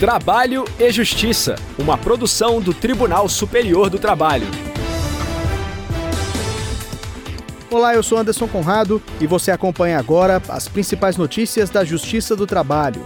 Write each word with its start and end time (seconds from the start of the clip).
Trabalho 0.00 0.64
e 0.78 0.90
Justiça, 0.90 1.56
uma 1.78 1.98
produção 1.98 2.58
do 2.58 2.72
Tribunal 2.72 3.28
Superior 3.28 3.90
do 3.90 3.98
Trabalho. 3.98 4.46
Olá, 7.70 7.94
eu 7.94 8.02
sou 8.02 8.16
Anderson 8.16 8.48
Conrado 8.48 9.02
e 9.20 9.26
você 9.26 9.50
acompanha 9.50 9.98
agora 9.98 10.40
as 10.48 10.66
principais 10.68 11.18
notícias 11.18 11.68
da 11.68 11.84
Justiça 11.84 12.34
do 12.34 12.46
Trabalho. 12.46 13.04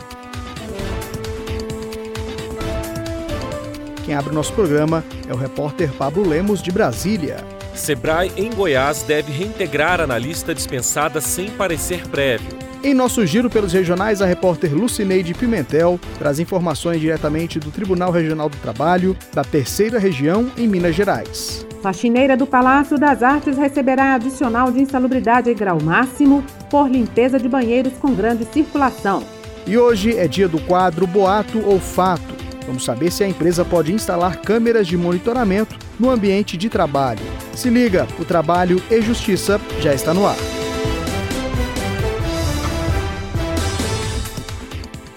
Quem 4.05 4.15
abre 4.15 4.31
o 4.31 4.35
nosso 4.35 4.53
programa 4.53 5.05
é 5.29 5.35
o 5.35 5.37
repórter 5.37 5.91
Pablo 5.95 6.25
Lemos, 6.25 6.63
de 6.63 6.71
Brasília. 6.71 7.39
Sebrae, 7.75 8.31
em 8.37 8.55
Goiás, 8.55 9.03
deve 9.03 9.33
reintegrar 9.33 10.01
analista 10.01 10.55
dispensada 10.55 11.21
sem 11.21 11.51
parecer 11.51 12.07
prévio. 12.07 12.64
Em 12.85 12.93
nosso 12.93 13.25
giro 13.25 13.49
pelos 13.49 13.73
regionais, 13.73 14.21
a 14.21 14.27
repórter 14.27 14.75
Lucineide 14.75 15.33
Pimentel 15.33 15.99
traz 16.19 16.39
informações 16.39 17.01
diretamente 17.01 17.59
do 17.59 17.71
Tribunal 17.71 18.11
Regional 18.11 18.47
do 18.51 18.59
Trabalho 18.59 19.17
da 19.33 19.43
Terceira 19.43 19.99
Região, 19.99 20.53
em 20.55 20.69
Minas 20.69 20.95
Gerais. 20.95 21.67
Faxineira 21.81 22.37
do 22.37 22.47
Palácio 22.47 22.99
das 22.99 23.23
Artes 23.23 23.57
receberá 23.57 24.15
adicional 24.15 24.71
de 24.71 24.83
insalubridade 24.83 25.51
em 25.51 25.55
grau 25.55 25.81
máximo 25.83 26.45
por 26.69 26.87
limpeza 26.87 27.39
de 27.39 27.49
banheiros 27.49 27.95
com 27.95 28.15
grande 28.15 28.45
circulação. 28.53 29.23
E 29.67 29.79
hoje 29.79 30.19
é 30.19 30.29
dia 30.29 30.47
do 30.47 30.61
quadro 30.61 31.07
Boato 31.07 31.63
ou 31.65 31.81
Fato. 31.81 32.35
Vamos 32.67 32.85
saber 32.85 33.11
se 33.11 33.25
a 33.25 33.29
empresa 33.29 33.65
pode 33.65 33.95
instalar 33.95 34.43
câmeras 34.43 34.87
de 34.87 34.99
monitoramento 34.99 35.75
no 35.99 36.11
ambiente 36.11 36.55
de 36.55 36.69
trabalho. 36.69 37.25
Se 37.55 37.71
liga, 37.71 38.07
o 38.19 38.27
Trabalho 38.27 38.83
e 38.91 39.01
Justiça 39.01 39.59
já 39.81 39.95
está 39.95 40.13
no 40.13 40.27
ar. 40.27 40.37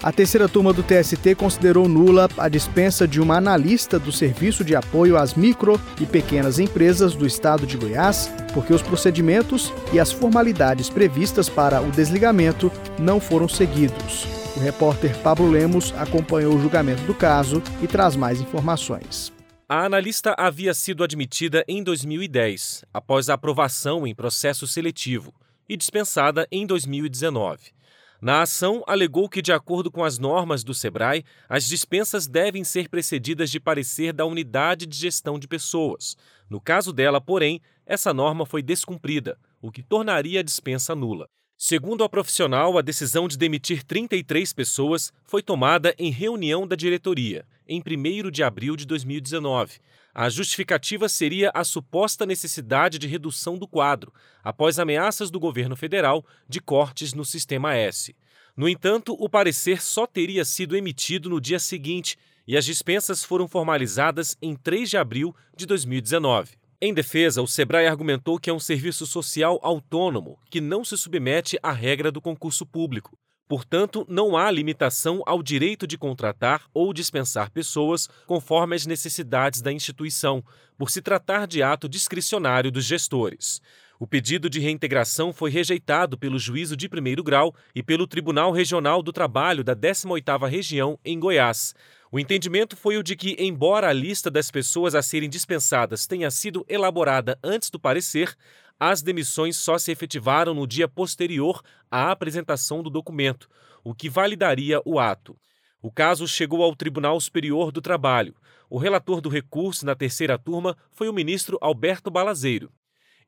A 0.00 0.12
terceira 0.12 0.48
turma 0.48 0.72
do 0.72 0.84
TST 0.84 1.34
considerou 1.34 1.88
nula 1.88 2.28
a 2.38 2.48
dispensa 2.48 3.06
de 3.06 3.20
uma 3.20 3.36
analista 3.36 3.98
do 3.98 4.12
Serviço 4.12 4.64
de 4.64 4.76
Apoio 4.76 5.16
às 5.16 5.34
Micro 5.34 5.80
e 6.00 6.06
Pequenas 6.06 6.60
Empresas 6.60 7.16
do 7.16 7.26
Estado 7.26 7.66
de 7.66 7.76
Goiás, 7.76 8.32
porque 8.54 8.72
os 8.72 8.80
procedimentos 8.80 9.72
e 9.92 9.98
as 9.98 10.12
formalidades 10.12 10.88
previstas 10.88 11.48
para 11.48 11.80
o 11.82 11.90
desligamento 11.90 12.70
não 12.96 13.18
foram 13.18 13.48
seguidos. 13.48 14.24
O 14.56 14.60
repórter 14.60 15.16
Pablo 15.18 15.50
Lemos 15.50 15.92
acompanhou 15.98 16.54
o 16.54 16.60
julgamento 16.60 17.02
do 17.02 17.14
caso 17.14 17.60
e 17.82 17.88
traz 17.88 18.14
mais 18.14 18.40
informações. 18.40 19.32
A 19.68 19.84
analista 19.84 20.32
havia 20.38 20.74
sido 20.74 21.02
admitida 21.02 21.64
em 21.66 21.82
2010, 21.82 22.84
após 22.94 23.28
a 23.28 23.34
aprovação 23.34 24.06
em 24.06 24.14
processo 24.14 24.64
seletivo, 24.64 25.34
e 25.68 25.76
dispensada 25.76 26.46
em 26.50 26.64
2019. 26.64 27.77
Na 28.20 28.42
ação, 28.42 28.82
alegou 28.84 29.28
que, 29.28 29.40
de 29.40 29.52
acordo 29.52 29.92
com 29.92 30.02
as 30.02 30.18
normas 30.18 30.64
do 30.64 30.74
SEBRAE, 30.74 31.24
as 31.48 31.64
dispensas 31.64 32.26
devem 32.26 32.64
ser 32.64 32.88
precedidas 32.88 33.48
de 33.48 33.60
parecer 33.60 34.12
da 34.12 34.24
unidade 34.24 34.86
de 34.86 34.96
gestão 34.96 35.38
de 35.38 35.46
pessoas. 35.46 36.16
No 36.50 36.60
caso 36.60 36.92
dela, 36.92 37.20
porém, 37.20 37.60
essa 37.86 38.12
norma 38.12 38.44
foi 38.44 38.60
descumprida, 38.60 39.38
o 39.62 39.70
que 39.70 39.84
tornaria 39.84 40.40
a 40.40 40.42
dispensa 40.42 40.96
nula. 40.96 41.28
Segundo 41.60 42.04
a 42.04 42.08
profissional, 42.08 42.78
a 42.78 42.82
decisão 42.82 43.26
de 43.26 43.36
demitir 43.36 43.82
33 43.82 44.52
pessoas 44.52 45.12
foi 45.24 45.42
tomada 45.42 45.92
em 45.98 46.08
reunião 46.08 46.64
da 46.64 46.76
diretoria, 46.76 47.44
em 47.66 47.82
1 47.84 48.30
de 48.30 48.44
abril 48.44 48.76
de 48.76 48.86
2019, 48.86 49.80
a 50.14 50.28
justificativa 50.28 51.08
seria 51.08 51.50
a 51.52 51.64
suposta 51.64 52.24
necessidade 52.24 52.96
de 52.96 53.08
redução 53.08 53.58
do 53.58 53.66
quadro, 53.66 54.14
após 54.42 54.78
ameaças 54.78 55.32
do 55.32 55.40
governo 55.40 55.74
federal 55.74 56.24
de 56.48 56.60
cortes 56.60 57.12
no 57.12 57.24
Sistema 57.24 57.74
S. 57.74 58.14
No 58.56 58.68
entanto, 58.68 59.16
o 59.18 59.28
parecer 59.28 59.82
só 59.82 60.06
teria 60.06 60.44
sido 60.44 60.76
emitido 60.76 61.28
no 61.28 61.40
dia 61.40 61.58
seguinte 61.58 62.16
e 62.46 62.56
as 62.56 62.64
dispensas 62.64 63.24
foram 63.24 63.48
formalizadas 63.48 64.38
em 64.40 64.54
3 64.54 64.90
de 64.90 64.96
abril 64.96 65.34
de 65.56 65.66
2019. 65.66 66.56
Em 66.80 66.94
defesa, 66.94 67.42
o 67.42 67.48
Sebrae 67.48 67.88
argumentou 67.88 68.38
que 68.38 68.48
é 68.48 68.52
um 68.52 68.60
serviço 68.60 69.06
social 69.06 69.58
autônomo 69.62 70.38
que 70.48 70.60
não 70.60 70.84
se 70.84 70.96
submete 70.96 71.58
à 71.62 71.72
regra 71.72 72.12
do 72.12 72.20
concurso 72.20 72.64
público 72.64 73.18
Portanto, 73.48 74.04
não 74.06 74.36
há 74.36 74.50
limitação 74.50 75.22
ao 75.24 75.42
direito 75.42 75.86
de 75.86 75.96
contratar 75.96 76.64
ou 76.74 76.92
dispensar 76.92 77.50
pessoas 77.50 78.06
conforme 78.26 78.76
as 78.76 78.84
necessidades 78.84 79.62
da 79.62 79.72
instituição, 79.72 80.44
por 80.76 80.90
se 80.90 81.00
tratar 81.00 81.46
de 81.46 81.62
ato 81.62 81.88
discricionário 81.88 82.70
dos 82.70 82.84
gestores. 82.84 83.62
O 83.98 84.06
pedido 84.06 84.50
de 84.50 84.60
reintegração 84.60 85.32
foi 85.32 85.50
rejeitado 85.50 86.18
pelo 86.18 86.38
juízo 86.38 86.76
de 86.76 86.90
primeiro 86.90 87.24
grau 87.24 87.54
e 87.74 87.82
pelo 87.82 88.06
Tribunal 88.06 88.52
Regional 88.52 89.02
do 89.02 89.12
Trabalho 89.12 89.64
da 89.64 89.74
18ª 89.74 90.46
Região 90.46 90.98
em 91.02 91.18
Goiás. 91.18 91.74
O 92.10 92.18
entendimento 92.18 92.74
foi 92.74 92.96
o 92.96 93.02
de 93.02 93.14
que, 93.14 93.36
embora 93.38 93.88
a 93.88 93.92
lista 93.92 94.30
das 94.30 94.50
pessoas 94.50 94.94
a 94.94 95.02
serem 95.02 95.28
dispensadas 95.28 96.06
tenha 96.06 96.30
sido 96.30 96.64
elaborada 96.66 97.38
antes 97.42 97.68
do 97.68 97.78
parecer, 97.78 98.34
as 98.80 99.02
demissões 99.02 99.56
só 99.56 99.76
se 99.76 99.92
efetivaram 99.92 100.54
no 100.54 100.66
dia 100.66 100.88
posterior 100.88 101.62
à 101.90 102.10
apresentação 102.10 102.82
do 102.82 102.88
documento, 102.88 103.48
o 103.84 103.94
que 103.94 104.08
validaria 104.08 104.80
o 104.86 104.98
ato. 104.98 105.36
O 105.82 105.92
caso 105.92 106.26
chegou 106.26 106.62
ao 106.62 106.74
Tribunal 106.74 107.20
Superior 107.20 107.70
do 107.70 107.82
Trabalho. 107.82 108.34
O 108.70 108.78
relator 108.78 109.20
do 109.20 109.28
recurso 109.28 109.84
na 109.84 109.94
terceira 109.94 110.38
turma 110.38 110.76
foi 110.90 111.08
o 111.08 111.12
ministro 111.12 111.58
Alberto 111.60 112.10
Balazeiro. 112.10 112.72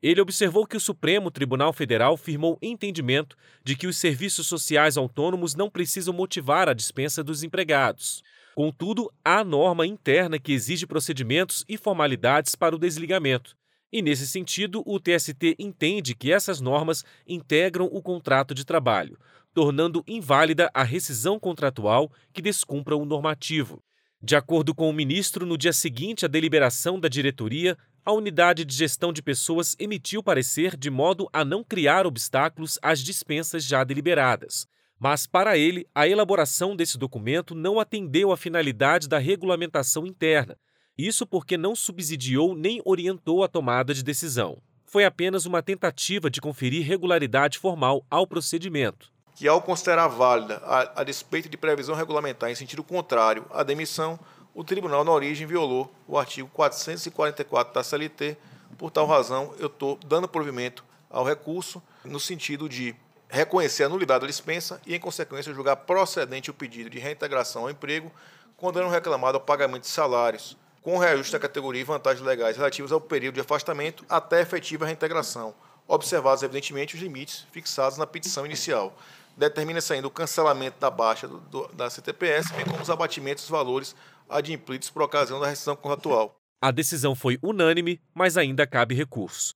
Ele 0.01 0.19
observou 0.19 0.65
que 0.65 0.75
o 0.75 0.79
Supremo 0.79 1.29
Tribunal 1.29 1.71
Federal 1.71 2.17
firmou 2.17 2.57
entendimento 2.61 3.37
de 3.63 3.75
que 3.75 3.85
os 3.85 3.97
serviços 3.97 4.47
sociais 4.47 4.97
autônomos 4.97 5.53
não 5.53 5.69
precisam 5.69 6.13
motivar 6.13 6.67
a 6.67 6.73
dispensa 6.73 7.23
dos 7.23 7.43
empregados. 7.43 8.23
Contudo, 8.55 9.11
há 9.23 9.43
norma 9.43 9.85
interna 9.85 10.37
que 10.37 10.51
exige 10.51 10.85
procedimentos 10.85 11.63
e 11.67 11.77
formalidades 11.77 12.55
para 12.55 12.75
o 12.75 12.79
desligamento. 12.79 13.55
E, 13.91 14.01
nesse 14.01 14.27
sentido, 14.27 14.83
o 14.85 14.99
TST 14.99 15.55
entende 15.59 16.15
que 16.15 16.31
essas 16.31 16.61
normas 16.61 17.03
integram 17.27 17.85
o 17.91 18.01
contrato 18.01 18.53
de 18.53 18.65
trabalho, 18.65 19.17
tornando 19.53 20.03
inválida 20.07 20.69
a 20.73 20.83
rescisão 20.83 21.39
contratual 21.39 22.11
que 22.33 22.41
descumpra 22.41 22.95
o 22.95 23.05
normativo. 23.05 23.83
De 24.23 24.35
acordo 24.35 24.75
com 24.75 24.89
o 24.89 24.93
ministro, 24.93 25.45
no 25.45 25.57
dia 25.57 25.73
seguinte 25.73 26.25
à 26.25 26.27
deliberação 26.27 26.99
da 26.99 27.07
diretoria, 27.07 27.77
a 28.05 28.11
unidade 28.11 28.63
de 28.63 28.73
gestão 28.73 29.11
de 29.11 29.21
pessoas 29.21 29.75
emitiu 29.79 30.23
parecer 30.23 30.77
de 30.77 30.89
modo 30.89 31.27
a 31.33 31.43
não 31.43 31.63
criar 31.63 32.05
obstáculos 32.05 32.79
às 32.81 32.99
dispensas 32.99 33.63
já 33.63 33.83
deliberadas. 33.83 34.67
Mas, 35.03 35.25
para 35.25 35.57
ele, 35.57 35.87
a 35.95 36.07
elaboração 36.07 36.75
desse 36.75 36.95
documento 36.95 37.55
não 37.55 37.79
atendeu 37.79 38.31
à 38.31 38.37
finalidade 38.37 39.07
da 39.07 39.17
regulamentação 39.17 40.05
interna, 40.05 40.55
isso 40.95 41.25
porque 41.25 41.57
não 41.57 41.75
subsidiou 41.75 42.53
nem 42.53 42.79
orientou 42.85 43.43
a 43.43 43.47
tomada 43.47 43.95
de 43.95 44.03
decisão. 44.03 44.61
Foi 44.85 45.03
apenas 45.03 45.47
uma 45.47 45.63
tentativa 45.63 46.29
de 46.29 46.39
conferir 46.39 46.85
regularidade 46.85 47.57
formal 47.57 48.05
ao 48.11 48.27
procedimento. 48.27 49.11
Que, 49.33 49.47
ao 49.47 49.59
considerar 49.59 50.07
válida, 50.07 50.57
a, 50.57 51.01
a 51.01 51.03
despeito 51.03 51.49
de 51.49 51.57
previsão 51.57 51.95
regulamentar 51.95 52.51
em 52.51 52.55
sentido 52.55 52.83
contrário 52.83 53.47
à 53.49 53.63
demissão, 53.63 54.19
o 54.53 54.63
tribunal, 54.63 55.03
na 55.03 55.11
origem, 55.11 55.47
violou 55.47 55.91
o 56.07 56.15
artigo 56.15 56.47
444 56.53 57.73
da 57.73 57.83
CLT. 57.83 58.37
Por 58.77 58.91
tal 58.91 59.07
razão, 59.07 59.51
eu 59.57 59.65
estou 59.65 59.97
dando 60.05 60.27
provimento 60.27 60.85
ao 61.09 61.25
recurso 61.25 61.81
no 62.05 62.19
sentido 62.19 62.69
de 62.69 62.95
reconhecer 63.31 63.85
a 63.85 63.89
nulidade 63.89 64.21
da 64.21 64.27
dispensa 64.27 64.81
e, 64.85 64.93
em 64.93 64.99
consequência, 64.99 65.53
julgar 65.53 65.77
procedente 65.77 66.51
o 66.51 66.53
pedido 66.53 66.89
de 66.89 66.99
reintegração 66.99 67.63
ao 67.63 67.69
emprego, 67.69 68.11
quando 68.57 68.85
reclamado 68.89 69.37
ao 69.37 69.43
pagamento 69.43 69.83
de 69.83 69.87
salários 69.87 70.57
com 70.81 70.97
reajuste 70.97 71.31
da 71.31 71.39
categoria 71.39 71.81
e 71.81 71.85
vantagens 71.85 72.25
legais 72.25 72.57
relativas 72.57 72.91
ao 72.91 72.99
período 72.99 73.35
de 73.35 73.41
afastamento 73.41 74.03
até 74.09 74.41
efetiva 74.41 74.85
reintegração, 74.85 75.55
observados, 75.87 76.43
evidentemente, 76.43 76.95
os 76.95 77.01
limites 77.01 77.45
fixados 77.51 77.97
na 77.97 78.05
petição 78.05 78.45
inicial. 78.45 78.95
Determina-se 79.37 79.93
ainda 79.93 80.07
o 80.07 80.11
cancelamento 80.11 80.79
da 80.79 80.89
baixa 80.89 81.27
do, 81.27 81.39
do, 81.39 81.67
da 81.69 81.89
CTPS, 81.89 82.51
bem 82.53 82.65
como 82.65 82.81
os 82.81 82.89
abatimentos 82.89 83.43
dos 83.43 83.51
valores 83.51 83.95
adimplidos 84.29 84.89
por 84.89 85.03
ocasião 85.03 85.39
da 85.39 85.47
rescisão 85.47 85.75
contratual. 85.75 86.35
A 86.61 86.69
decisão 86.69 87.15
foi 87.15 87.39
unânime, 87.41 87.99
mas 88.13 88.37
ainda 88.37 88.67
cabe 88.67 88.93
recurso. 88.93 89.55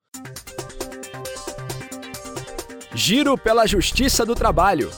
Giro 2.95 3.37
pela 3.37 3.67
Justiça 3.67 4.25
do 4.25 4.33
Trabalho. 4.33 4.89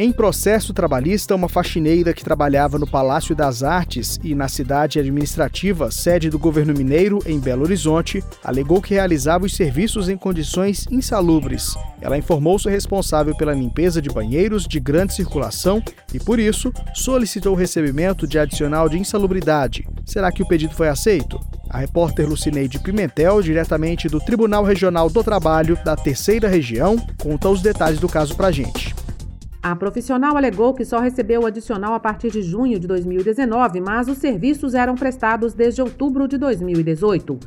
Em 0.00 0.12
processo 0.12 0.72
trabalhista, 0.72 1.34
uma 1.34 1.48
faxineira 1.48 2.14
que 2.14 2.22
trabalhava 2.22 2.78
no 2.78 2.86
Palácio 2.86 3.34
das 3.34 3.64
Artes 3.64 4.16
e 4.22 4.32
na 4.32 4.46
cidade 4.46 5.00
administrativa, 5.00 5.90
sede 5.90 6.30
do 6.30 6.38
governo 6.38 6.72
mineiro, 6.72 7.18
em 7.26 7.40
Belo 7.40 7.64
Horizonte, 7.64 8.22
alegou 8.44 8.80
que 8.80 8.94
realizava 8.94 9.44
os 9.44 9.56
serviços 9.56 10.08
em 10.08 10.16
condições 10.16 10.86
insalubres. 10.88 11.74
Ela 12.00 12.16
informou-se 12.16 12.70
responsável 12.70 13.36
pela 13.36 13.52
limpeza 13.52 14.00
de 14.00 14.08
banheiros 14.08 14.68
de 14.68 14.78
grande 14.78 15.14
circulação 15.14 15.82
e, 16.14 16.20
por 16.20 16.38
isso, 16.38 16.72
solicitou 16.94 17.54
o 17.54 17.58
recebimento 17.58 18.24
de 18.24 18.38
adicional 18.38 18.88
de 18.88 19.00
insalubridade. 19.00 19.84
Será 20.06 20.30
que 20.30 20.44
o 20.44 20.46
pedido 20.46 20.74
foi 20.74 20.88
aceito? 20.88 21.40
A 21.68 21.78
repórter 21.78 22.28
Lucineide 22.28 22.78
Pimentel, 22.78 23.42
diretamente 23.42 24.08
do 24.08 24.20
Tribunal 24.20 24.62
Regional 24.62 25.10
do 25.10 25.24
Trabalho 25.24 25.76
da 25.84 25.96
Terceira 25.96 26.46
Região, 26.46 26.96
conta 27.20 27.48
os 27.48 27.60
detalhes 27.60 27.98
do 27.98 28.08
caso 28.08 28.36
pra 28.36 28.52
gente. 28.52 28.94
A 29.60 29.74
profissional 29.74 30.36
alegou 30.36 30.72
que 30.72 30.84
só 30.84 31.00
recebeu 31.00 31.42
o 31.42 31.46
adicional 31.46 31.92
a 31.92 31.98
partir 31.98 32.30
de 32.30 32.42
junho 32.42 32.78
de 32.78 32.86
2019, 32.86 33.80
mas 33.80 34.08
os 34.08 34.18
serviços 34.18 34.72
eram 34.72 34.94
prestados 34.94 35.52
desde 35.52 35.82
outubro 35.82 36.28
de 36.28 36.38
2018. 36.38 37.38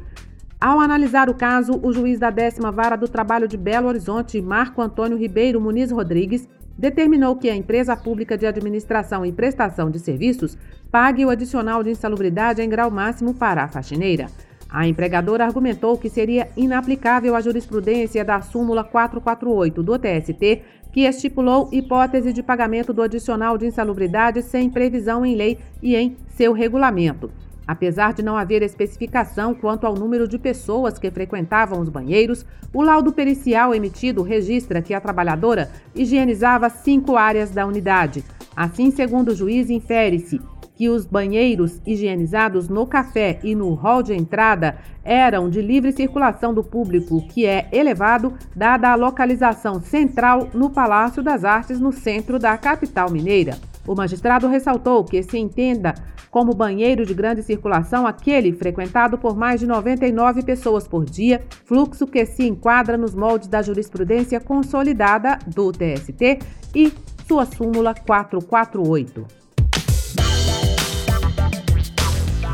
Ao 0.59 0.79
analisar 0.79 1.29
o 1.29 1.33
caso, 1.33 1.79
o 1.81 1.93
juiz 1.93 2.19
da 2.19 2.29
décima 2.29 2.71
vara 2.71 2.97
do 2.97 3.07
trabalho 3.07 3.47
de 3.47 3.55
Belo 3.55 3.87
Horizonte, 3.87 4.41
Marco 4.41 4.81
Antônio 4.81 5.17
Ribeiro 5.17 5.61
Muniz 5.61 5.89
Rodrigues, 5.89 6.47
determinou 6.77 7.35
que 7.37 7.49
a 7.49 7.55
empresa 7.55 7.95
pública 7.95 8.37
de 8.37 8.45
administração 8.45 9.25
e 9.25 9.31
prestação 9.31 9.89
de 9.89 9.99
serviços 9.99 10.57
pague 10.91 11.25
o 11.25 11.29
adicional 11.29 11.81
de 11.81 11.91
insalubridade 11.91 12.61
em 12.61 12.69
grau 12.69 12.91
máximo 12.91 13.33
para 13.33 13.63
a 13.63 13.67
faxineira. 13.67 14.27
A 14.71 14.87
empregadora 14.87 15.43
argumentou 15.43 15.97
que 15.97 16.09
seria 16.09 16.47
inaplicável 16.55 17.35
a 17.35 17.41
jurisprudência 17.41 18.23
da 18.23 18.41
súmula 18.41 18.85
448 18.85 19.83
do 19.83 19.99
TST, 19.99 20.61
que 20.93 21.01
estipulou 21.01 21.67
hipótese 21.73 22.31
de 22.31 22.41
pagamento 22.41 22.93
do 22.93 23.01
adicional 23.01 23.57
de 23.57 23.65
insalubridade 23.65 24.41
sem 24.41 24.69
previsão 24.69 25.25
em 25.25 25.35
lei 25.35 25.59
e 25.81 25.95
em 25.95 26.15
seu 26.29 26.53
regulamento. 26.53 27.29
Apesar 27.67 28.13
de 28.13 28.23
não 28.23 28.37
haver 28.37 28.61
especificação 28.63 29.53
quanto 29.53 29.85
ao 29.85 29.93
número 29.93 30.27
de 30.27 30.39
pessoas 30.39 30.97
que 30.97 31.11
frequentavam 31.11 31.79
os 31.79 31.89
banheiros, 31.89 32.45
o 32.73 32.81
laudo 32.81 33.11
pericial 33.11 33.75
emitido 33.75 34.23
registra 34.23 34.81
que 34.81 34.93
a 34.93 35.01
trabalhadora 35.01 35.69
higienizava 35.93 36.69
cinco 36.69 37.17
áreas 37.17 37.51
da 37.51 37.65
unidade. 37.65 38.23
Assim, 38.55 38.89
segundo 38.89 39.29
o 39.29 39.35
juiz, 39.35 39.69
infere-se 39.69 40.41
que 40.81 40.89
os 40.89 41.05
banheiros 41.05 41.79
higienizados 41.85 42.67
no 42.67 42.87
café 42.87 43.37
e 43.43 43.53
no 43.53 43.75
hall 43.75 44.01
de 44.01 44.15
entrada 44.15 44.79
eram 45.03 45.47
de 45.47 45.61
livre 45.61 45.91
circulação 45.91 46.55
do 46.55 46.63
público, 46.63 47.21
que 47.27 47.45
é 47.45 47.69
elevado, 47.71 48.33
dada 48.55 48.89
a 48.89 48.95
localização 48.95 49.79
central 49.79 50.49
no 50.55 50.71
Palácio 50.71 51.21
das 51.21 51.43
Artes, 51.43 51.79
no 51.79 51.91
centro 51.91 52.39
da 52.39 52.57
capital 52.57 53.11
mineira. 53.11 53.59
O 53.85 53.93
magistrado 53.93 54.47
ressaltou 54.47 55.03
que 55.03 55.21
se 55.21 55.37
entenda 55.37 55.93
como 56.31 56.55
banheiro 56.55 57.05
de 57.05 57.13
grande 57.13 57.43
circulação 57.43 58.07
aquele 58.07 58.51
frequentado 58.51 59.19
por 59.19 59.37
mais 59.37 59.59
de 59.59 59.67
99 59.67 60.41
pessoas 60.41 60.87
por 60.87 61.05
dia, 61.05 61.43
fluxo 61.63 62.07
que 62.07 62.25
se 62.25 62.47
enquadra 62.47 62.97
nos 62.97 63.13
moldes 63.13 63.47
da 63.47 63.61
jurisprudência 63.61 64.39
consolidada 64.39 65.37
do 65.45 65.71
TST 65.71 66.39
e 66.73 66.91
sua 67.27 67.45
súmula 67.45 67.93
448. 67.93 69.40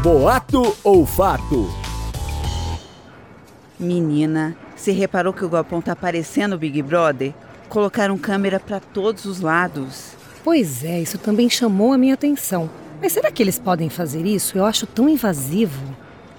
Boato 0.08 0.74
ou 0.86 1.06
fato? 1.06 1.70
Menina, 3.78 4.56
você 4.74 4.94
reparou 4.94 5.34
que 5.34 5.44
o 5.44 5.50
Galpão 5.50 5.82
tá 5.82 5.92
aparecendo 5.92 6.54
o 6.54 6.58
Big 6.58 6.82
Brother? 6.82 7.34
Colocaram 7.68 8.18
câmera 8.18 8.58
para 8.58 8.80
todos 8.80 9.26
os 9.26 9.42
lados. 9.42 10.14
Pois 10.46 10.82
é, 10.82 11.02
isso 11.02 11.18
também 11.18 11.50
chamou 11.50 11.92
a 11.92 11.98
minha 11.98 12.14
atenção. 12.14 12.70
Mas 13.02 13.12
será 13.12 13.30
que 13.30 13.44
eles 13.44 13.60
podem 13.60 13.90
fazer 13.90 14.26
isso? 14.26 14.58
Eu 14.58 14.64
acho 14.64 14.88
tão 14.88 15.10
invasivo. 15.10 15.84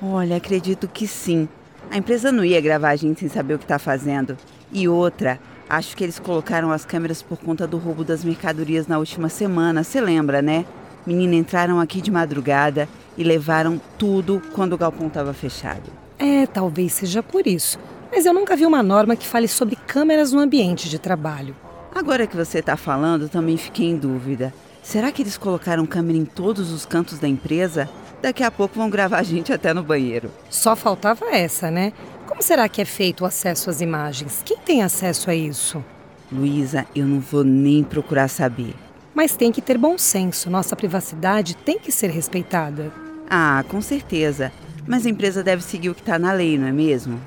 Olha, 0.00 0.38
acredito 0.38 0.88
que 0.88 1.06
sim. 1.06 1.47
A 1.91 1.99
empresa 1.99 2.32
não 2.32 2.47
ia 2.47 2.62
gravar 2.62 2.88
a 2.88 2.97
gente 2.97 3.20
sem 3.20 3.29
saber 3.29 3.53
o 3.53 3.59
que 3.59 3.67
tá 3.67 3.79
fazendo. 3.79 4.38
E 4.73 4.88
outra, 4.88 5.38
acho 5.69 5.94
que 5.94 6.03
eles 6.03 6.19
colocaram 6.19 6.73
as 6.73 6.87
câmeras 6.87 7.20
por 7.20 7.37
conta 7.37 7.67
do 7.67 7.76
roubo 7.76 8.03
das 8.03 8.25
mercadorias 8.25 8.87
na 8.87 8.97
última 8.97 9.29
semana, 9.29 9.85
você 9.85 10.00
lembra, 10.00 10.41
né? 10.41 10.65
Menina, 11.06 11.35
entraram 11.35 11.81
aqui 11.81 12.00
de 12.00 12.11
madrugada 12.11 12.89
e 13.17 13.25
levaram 13.25 13.81
tudo 13.99 14.43
quando 14.53 14.75
o 14.75 14.79
galpão 14.79 15.09
estava 15.09 15.33
fechado. 15.33 15.91
É, 16.19 16.47
talvez 16.47 16.93
seja 16.93 17.23
por 17.23 17.47
isso. 17.47 17.79
Mas 18.11 18.27
eu 18.27 18.33
nunca 18.33 18.56
vi 18.56 18.67
uma 18.67 18.83
norma 18.83 19.17
que 19.17 19.27
fale 19.27 19.49
sobre 19.49 19.77
câmeras 19.77 20.33
no 20.33 20.41
ambiente 20.41 20.89
de 20.89 20.99
trabalho. 20.99 21.55
Agora 21.95 22.27
que 22.27 22.37
você 22.37 22.59
está 22.59 22.77
falando, 22.77 23.29
também 23.29 23.56
fiquei 23.56 23.87
em 23.89 23.97
dúvida. 23.97 24.53
Será 24.83 25.12
que 25.12 25.23
eles 25.23 25.37
colocaram 25.37 25.85
câmera 25.85 26.19
em 26.19 26.25
todos 26.25 26.73
os 26.73 26.87
cantos 26.87 27.19
da 27.19 27.29
empresa? 27.29 27.89
Daqui 28.23 28.43
a 28.43 28.51
pouco 28.51 28.77
vão 28.77 28.91
gravar 28.91 29.19
a 29.19 29.23
gente 29.23 29.53
até 29.53 29.73
no 29.75 29.83
banheiro. 29.83 30.31
Só 30.51 30.75
faltava 30.75 31.27
essa, 31.27 31.71
né? 31.71 31.93
Como 32.27 32.43
será 32.43 32.69
que 32.69 32.81
é 32.81 32.85
feito 32.85 33.23
o 33.23 33.27
acesso 33.27 33.71
às 33.71 33.81
imagens? 33.81 34.43
Quem 34.44 34.56
tem 34.59 34.83
acesso 34.83 35.31
a 35.31 35.35
isso? 35.35 35.85
Luísa, 36.31 36.87
eu 36.94 37.06
não 37.06 37.21
vou 37.21 37.44
nem 37.44 37.83
procurar 37.83 38.29
saber. 38.29 38.75
Mas 39.19 39.35
tem 39.35 39.50
que 39.50 39.61
ter 39.61 39.76
bom 39.76 39.99
senso. 39.99 40.49
Nossa 40.49 40.76
privacidade 40.76 41.56
tem 41.56 41.76
que 41.76 41.91
ser 41.91 42.09
respeitada. 42.09 42.93
Ah, 43.29 43.65
com 43.67 43.82
certeza. 43.82 44.53
Mas 44.87 45.05
a 45.05 45.11
empresa 45.11 45.43
deve 45.43 45.61
seguir 45.61 45.91
o 45.91 45.94
que 45.97 46.03
está 46.03 46.20
na 46.20 46.32
lei, 46.32 46.56
não 46.56 46.69
é 46.69 46.70
mesmo? 46.70 47.20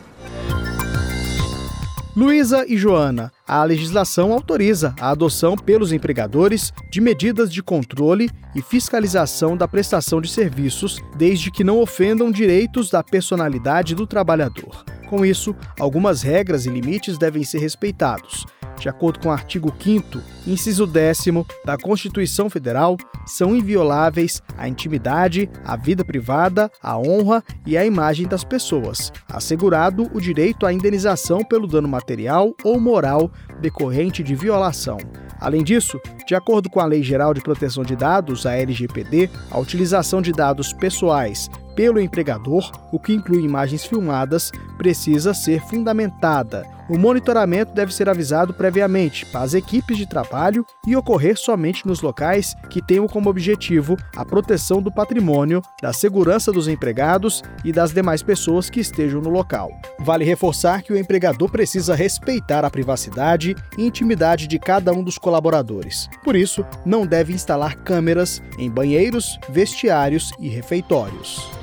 Luísa 2.16 2.66
e 2.66 2.78
Joana, 2.78 3.30
a 3.46 3.62
legislação 3.66 4.32
autoriza 4.32 4.96
a 5.02 5.10
adoção 5.10 5.58
pelos 5.58 5.92
empregadores 5.92 6.72
de 6.90 7.02
medidas 7.02 7.52
de 7.52 7.62
controle 7.62 8.30
e 8.56 8.62
fiscalização 8.62 9.58
da 9.58 9.68
prestação 9.68 10.22
de 10.22 10.30
serviços, 10.30 10.98
desde 11.18 11.52
que 11.52 11.62
não 11.62 11.78
ofendam 11.78 12.32
direitos 12.32 12.90
da 12.90 13.04
personalidade 13.04 13.96
do 13.96 14.08
trabalhador. 14.08 14.86
Com 15.10 15.26
isso, 15.26 15.54
algumas 15.78 16.22
regras 16.22 16.66
e 16.66 16.70
limites 16.70 17.18
devem 17.18 17.44
ser 17.44 17.60
respeitados. 17.60 18.46
De 18.82 18.90
acordo 18.90 19.20
com 19.20 19.30
o 19.30 19.32
artigo 19.32 19.72
5, 19.80 20.20
inciso 20.48 20.88
10 20.88 21.26
da 21.64 21.78
Constituição 21.78 22.50
Federal, 22.50 22.98
são 23.28 23.56
invioláveis 23.56 24.42
a 24.58 24.68
intimidade, 24.68 25.48
a 25.64 25.78
vida 25.78 26.04
privada, 26.04 26.72
a 26.82 26.98
honra 26.98 27.44
e 27.64 27.78
a 27.78 27.86
imagem 27.86 28.28
das 28.28 28.44
pessoas, 28.44 29.14
assegurado 29.30 30.10
o 30.16 30.20
direito 30.20 30.66
à 30.66 30.74
indenização 30.74 31.44
pelo 31.44 31.68
dano 31.68 31.88
material 31.88 32.56
ou 32.64 32.80
moral 32.80 33.30
decorrente 33.60 34.24
de 34.24 34.34
violação. 34.34 34.98
Além 35.40 35.64
disso, 35.64 36.00
de 36.26 36.34
acordo 36.34 36.68
com 36.68 36.80
a 36.80 36.86
Lei 36.86 37.04
Geral 37.04 37.36
de 37.36 37.42
Proteção 37.42 37.84
de 37.84 37.96
Dados, 37.96 38.48
a 38.48 38.56
LGPD, 38.56 39.30
a 39.52 39.60
utilização 39.60 40.24
de 40.24 40.32
dados 40.32 40.74
pessoais 40.74 41.48
pelo 41.76 42.00
empregador, 42.00 42.72
o 42.92 43.00
que 43.00 43.14
inclui 43.14 43.44
imagens 43.44 43.86
filmadas, 43.86 44.52
precisa 44.78 45.34
ser 45.34 45.62
fundamentada. 45.62 46.66
O 46.92 46.98
monitoramento 46.98 47.74
deve 47.74 47.94
ser 47.94 48.10
avisado 48.10 48.54
previamente 48.54 49.26
para 49.28 49.44
as 49.44 49.54
equipes 49.54 49.98
de 49.98 50.06
trabalho 50.06 50.66
e 50.86 50.94
ocorrer 50.94 51.38
somente 51.38 51.88
nos 51.88 52.02
locais 52.02 52.54
que 52.70 52.82
tenham 52.82 53.08
como 53.08 53.30
objetivo 53.30 53.96
a 54.14 54.26
proteção 54.26 54.82
do 54.82 54.92
patrimônio, 54.92 55.62
da 55.82 55.94
segurança 55.94 56.52
dos 56.52 56.68
empregados 56.68 57.44
e 57.64 57.72
das 57.72 57.94
demais 57.94 58.22
pessoas 58.22 58.70
que 58.70 58.82
estejam 58.82 59.22
no 59.22 59.30
local. 59.30 59.72
Vale 60.02 60.26
reforçar 60.26 60.82
que 60.82 60.92
o 60.92 60.98
empregador 60.98 61.50
precisa 61.50 61.96
respeitar 61.96 62.66
a 62.66 62.70
privacidade 62.70 63.56
e 63.78 63.86
intimidade 63.86 64.46
de 64.46 64.60
cada 64.60 64.92
um 64.92 65.02
dos 65.02 65.18
colaboradores. 65.18 66.10
Por 66.26 66.36
isso, 66.36 66.66
não 66.86 67.06
deve 67.06 67.32
instalar 67.32 67.76
câmeras 67.76 68.44
em 68.58 68.70
banheiros, 68.70 69.40
vestiários 69.50 70.34
e 70.38 70.50
refeitórios. 70.50 71.61